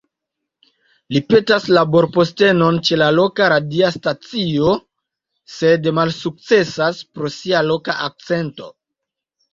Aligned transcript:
Li 1.15 1.19
petas 1.33 1.67
laborpostenon 1.77 2.79
ĉe 2.89 2.97
la 3.01 3.09
loka 3.17 3.51
radia 3.53 3.91
stacio, 3.97 4.73
sed 5.57 5.91
malsukcesas 5.99 7.05
pro 7.19 7.33
sia 7.37 7.65
loka 7.69 8.01
akcento. 8.09 8.73